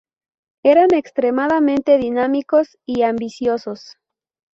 Eran 0.63 0.95
extremadamente 0.95 1.99
dinámicos 1.99 2.75
y 2.87 3.03
ambiciosos. 3.03 3.97